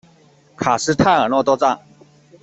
[0.57, 1.79] 卡斯泰尔诺多藏。